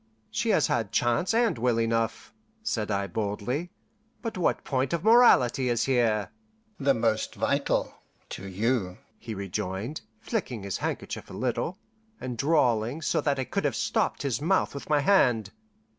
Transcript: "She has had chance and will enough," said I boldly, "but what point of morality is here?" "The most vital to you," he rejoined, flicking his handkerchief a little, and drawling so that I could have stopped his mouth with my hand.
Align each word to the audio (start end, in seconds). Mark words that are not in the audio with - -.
"She 0.31 0.49
has 0.49 0.65
had 0.65 0.91
chance 0.91 1.31
and 1.31 1.59
will 1.59 1.79
enough," 1.79 2.33
said 2.63 2.89
I 2.89 3.05
boldly, 3.05 3.69
"but 4.23 4.35
what 4.35 4.63
point 4.63 4.93
of 4.93 5.03
morality 5.03 5.69
is 5.69 5.83
here?" 5.83 6.31
"The 6.79 6.95
most 6.95 7.35
vital 7.35 7.93
to 8.29 8.47
you," 8.47 8.97
he 9.19 9.35
rejoined, 9.35 10.01
flicking 10.19 10.63
his 10.63 10.77
handkerchief 10.77 11.29
a 11.29 11.33
little, 11.33 11.77
and 12.19 12.35
drawling 12.35 13.03
so 13.03 13.21
that 13.21 13.37
I 13.37 13.43
could 13.43 13.63
have 13.63 13.75
stopped 13.75 14.23
his 14.23 14.41
mouth 14.41 14.73
with 14.73 14.89
my 14.89 15.01
hand. 15.01 15.51